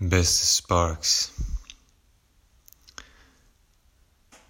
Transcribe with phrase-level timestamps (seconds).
[0.00, 1.30] Beste Sparks,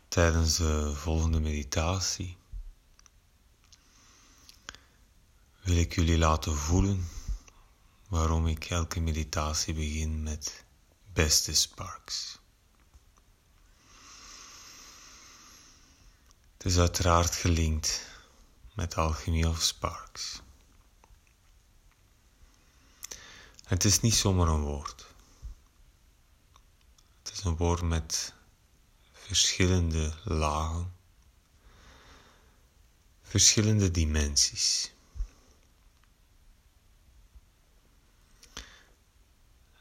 [0.08, 2.36] tijdens de volgende meditatie
[5.61, 7.08] wil ik jullie laten voelen
[8.09, 10.64] waarom ik elke meditatie begin met
[11.12, 12.38] Beste Sparks.
[16.56, 18.06] Het is uiteraard gelinkt
[18.74, 20.40] met Alchemy of Sparks.
[23.64, 25.07] Het is niet zomaar een woord
[27.32, 28.32] is een woord met
[29.13, 30.95] verschillende lagen,
[33.23, 34.93] verschillende dimensies.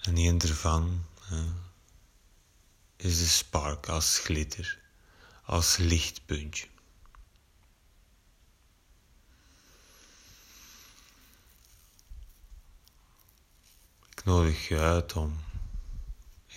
[0.02, 1.06] En een ervan
[2.96, 4.80] is de spark als glitter,
[5.44, 6.68] als lichtpuntje.
[14.09, 15.47] Ik nodig je uit om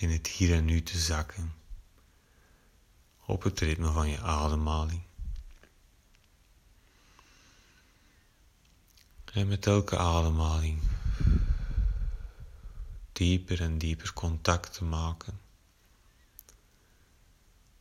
[0.01, 1.53] in het hier en nu te zakken
[3.25, 5.01] op het ritme van je ademhaling.
[9.33, 10.81] En met elke ademhaling
[13.11, 15.39] dieper en dieper contact te maken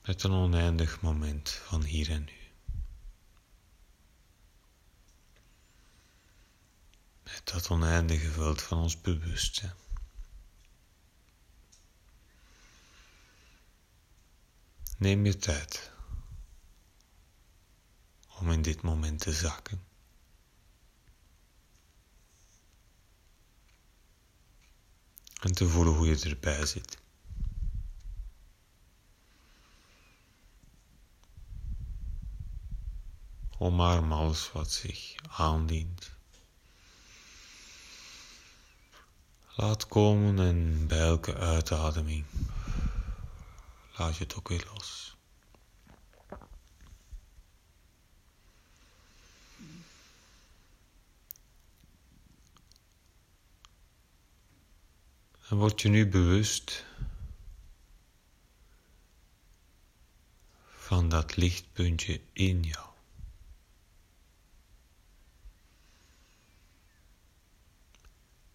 [0.02, 2.38] met een oneindig moment van hier en nu.
[7.22, 9.78] Met dat oneindige veld van ons bewustzijn.
[15.00, 15.90] Neem je tijd
[18.38, 19.82] om in dit moment te zakken.
[25.40, 26.98] En te voelen hoe je erbij zit.
[33.58, 36.10] Omarm alles wat zich aandient.
[39.56, 42.24] Laat komen en bij elke uitademing
[44.00, 45.16] laat je het ook weer los.
[55.48, 56.84] En word je nu bewust
[60.77, 62.89] van dat lichtpuntje in jou.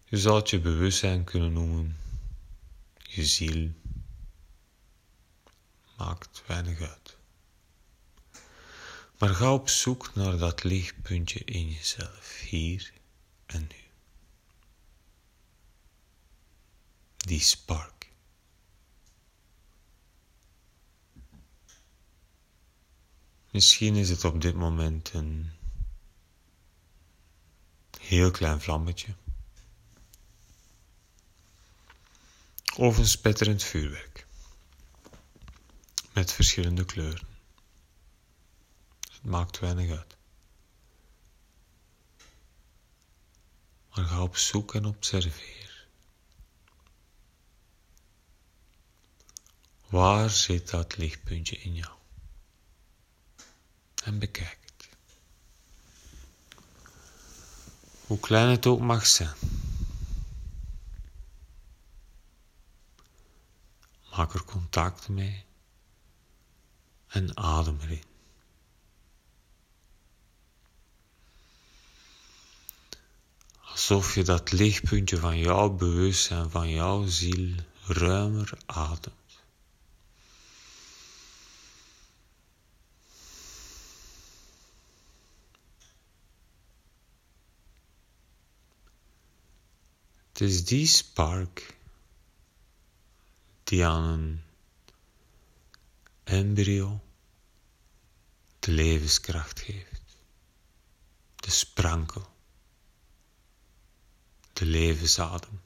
[0.04, 1.96] Je zou het je bewustzijn kunnen noemen,
[2.96, 3.72] je ziel
[5.96, 7.16] maakt weinig uit.
[9.18, 12.92] Maar ga op zoek naar dat lichtpuntje in jezelf, hier
[13.46, 13.84] en nu.
[17.16, 17.94] Die spark.
[23.50, 25.50] Misschien is het op dit moment een
[28.00, 29.14] heel klein vlammetje.
[32.76, 34.25] Of een spetterend vuurwerk
[36.16, 37.26] met verschillende kleuren.
[39.10, 40.16] Het maakt weinig uit.
[43.94, 45.86] Maar ga op zoek en observeer.
[49.86, 51.94] Waar zit dat lichtpuntje in jou?
[54.04, 54.88] En bekijk het.
[58.06, 59.36] Hoe klein het ook mag zijn.
[64.10, 65.46] Maak er contact mee
[67.16, 68.02] en adem erin.
[73.60, 77.54] Alsof je dat lichtpuntje van jouw bewustzijn, van jouw ziel
[77.86, 79.14] ruimer ademt.
[90.28, 91.76] Het is die spark
[93.64, 94.42] die aan een
[96.24, 97.00] embryo
[98.66, 100.16] de levenskracht geeft,
[101.36, 102.28] de sprankel,
[104.52, 105.60] de levensadem,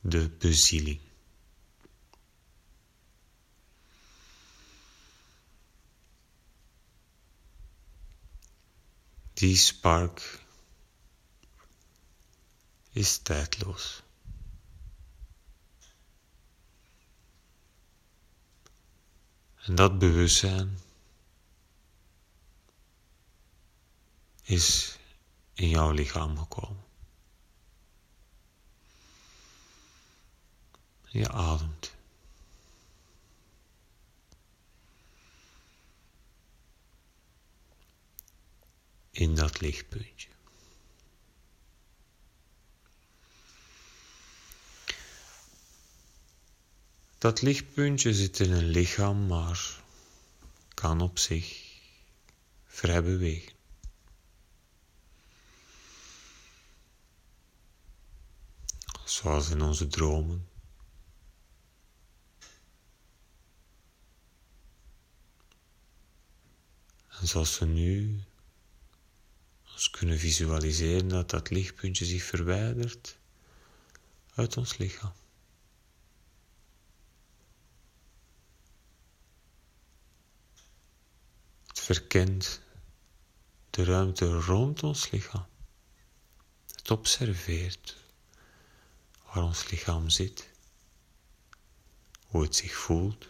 [0.00, 1.00] de bezieling.
[9.34, 10.44] Die spark
[12.90, 14.02] is tijdloos.
[19.56, 20.84] En dat bewustzijn
[24.46, 24.98] is
[25.54, 26.84] in jouw lichaam gekomen.
[31.04, 31.94] Je ademt.
[39.10, 40.28] In dat lichtpuntje.
[47.18, 49.80] Dat lichtpuntje zit in een lichaam, maar
[50.74, 51.62] kan op zich
[52.66, 53.55] vrij bewegen.
[59.06, 60.48] Zoals in onze dromen.
[67.08, 68.20] En zoals we nu
[69.72, 73.18] ons kunnen visualiseren dat dat lichtpuntje zich verwijdert
[74.34, 75.12] uit ons lichaam.
[81.66, 82.60] Het verkent
[83.70, 85.46] de ruimte rond ons lichaam.
[86.66, 88.04] Het observeert
[89.26, 90.50] waar ons lichaam zit,
[92.26, 93.28] hoe het zich voelt.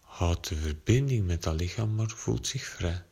[0.00, 3.04] Houdt de verbinding met dat lichaam, maar voelt zich vrij.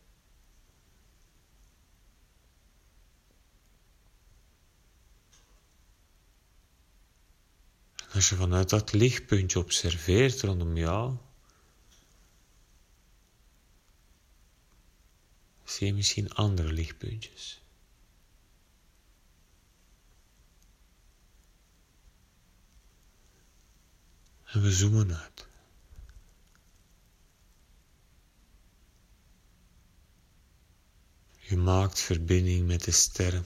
[7.97, 11.17] En als je vanuit dat lichtpuntje observeert rondom jou,
[15.65, 17.63] zie je misschien andere lichtpuntjes.
[24.53, 25.49] En we zoomen uit.
[31.39, 33.45] Je maakt verbinding met de sterren.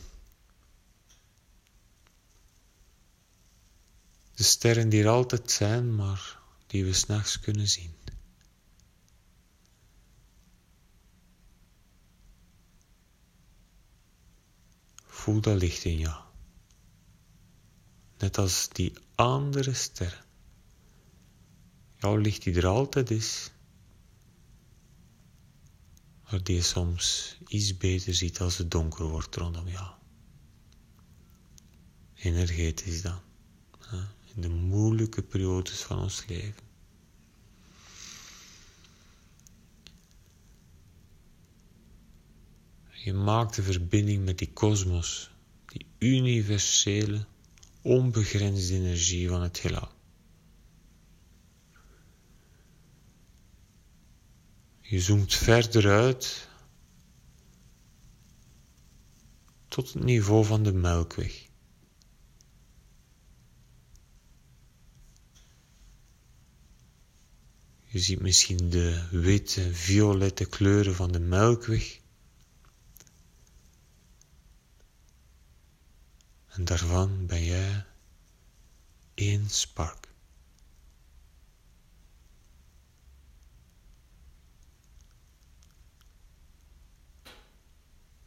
[4.34, 7.94] De sterren die er altijd zijn, maar die we s'nachts kunnen zien.
[15.06, 16.22] Voel dat licht in jou.
[18.18, 20.23] Net als die andere sterren.
[22.04, 23.50] Jouw licht die er altijd is,
[26.22, 29.90] maar die je soms iets beter ziet als het donker wordt rondom jou.
[32.14, 33.18] Energetisch dan.
[34.34, 36.62] In de moeilijke periodes van ons leven.
[42.90, 45.30] Je maakt de verbinding met die kosmos,
[45.66, 47.26] die universele,
[47.82, 49.93] onbegrensde energie van het heelal.
[54.86, 56.48] Je zoomt verder uit
[59.68, 61.48] tot het niveau van de melkweg.
[67.84, 72.00] Je ziet misschien de witte, violette kleuren van de melkweg.
[76.46, 77.86] En daarvan ben jij
[79.14, 80.13] één spark.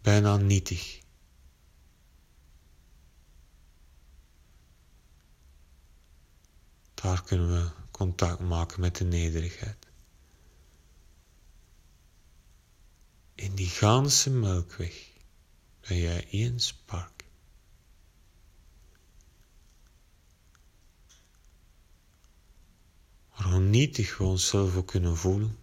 [0.08, 1.00] Bijna nietig.
[6.94, 9.88] Daar kunnen we contact maken met de nederigheid.
[13.36, 15.12] In die ganse melkweg
[15.80, 17.24] ben jij één spark.
[23.30, 25.58] Maar hoe nietig we onszelf ook kunnen voelen,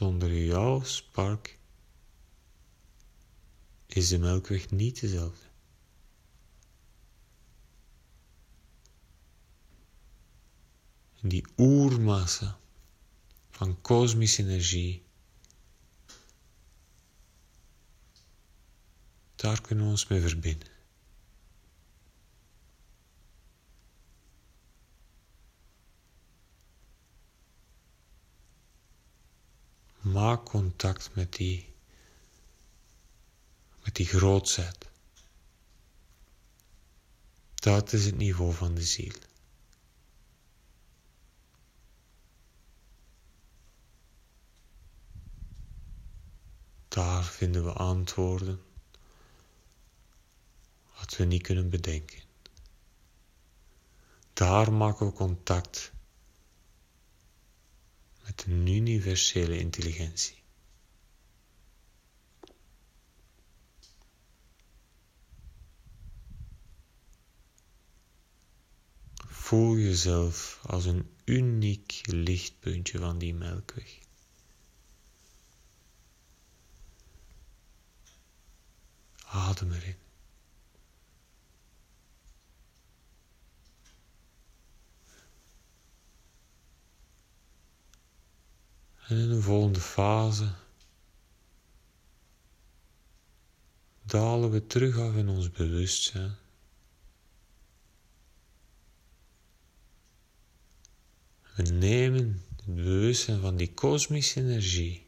[0.00, 1.58] zonder jouw spark
[3.86, 5.48] is de melkweg niet dezelfde.
[11.22, 12.58] die oermassa
[13.50, 15.02] van kosmische energie,
[19.34, 20.68] daar kunnen we ons mee verbinden.
[30.00, 30.44] Maak
[30.80, 31.72] contact met die,
[33.84, 34.08] met die.
[37.54, 39.14] Dat is het niveau van de ziel.
[46.88, 48.60] Daar vinden we antwoorden
[50.98, 52.22] wat we niet kunnen bedenken.
[54.32, 55.92] Daar maken we contact
[58.22, 60.39] met een universele intelligentie.
[69.50, 73.98] Voel jezelf als een uniek lichtpuntje van die melkweg.
[79.24, 79.96] Adem erin.
[89.08, 90.54] En in de volgende fase
[94.02, 96.36] dalen we terug af in ons bewustzijn
[101.60, 105.06] We nemen het bewustzijn van die kosmische energie,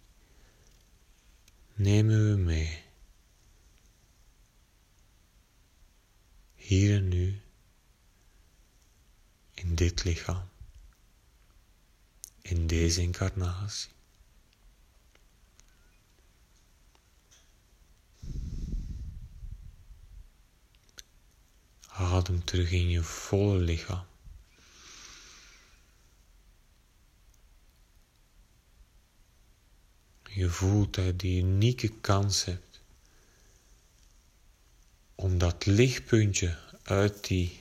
[1.75, 2.82] nemen we mee.
[6.54, 7.40] Hier en nu,
[9.54, 10.49] in dit lichaam,
[12.42, 13.90] in deze incarnatie.
[21.87, 24.11] Adem terug in je volle lichaam.
[30.35, 32.80] Je voelt je die unieke kans hebt
[35.14, 37.61] om dat lichtpuntje uit die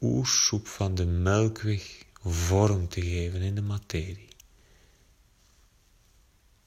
[0.00, 4.28] oersoep van de melkweg vorm te geven in de materie.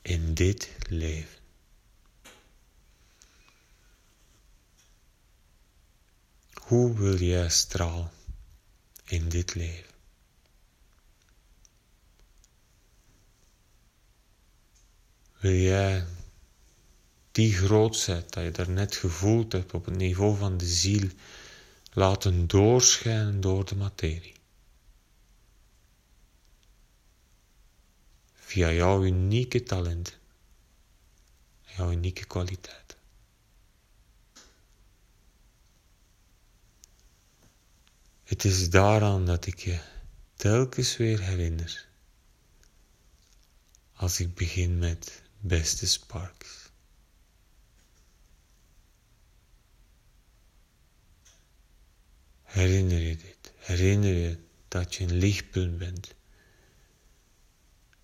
[0.01, 1.41] In dit leven.
[6.53, 8.11] Hoe wil jij stralen
[9.05, 9.92] in dit leven?
[15.43, 16.05] Wil jij
[17.31, 21.09] die grootheid dat je daarnet gevoeld hebt op het niveau van de ziel
[21.91, 24.33] laten doorschijnen door de materie?
[28.33, 30.13] Via jouw unieke talenten,
[31.63, 32.97] jouw unieke kwaliteiten.
[38.23, 39.79] Het is daaraan dat ik je
[40.35, 41.87] telkens weer herinner
[43.93, 46.71] als ik begin met beste Sparks.
[52.43, 53.53] Herinner je dit?
[53.55, 56.15] Herinner je dat je een lichtpunt bent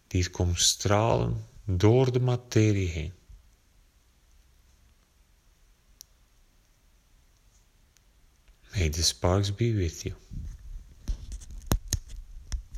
[0.07, 3.13] die komt stralen door de materie heen.
[8.73, 10.15] May the sparks be with you.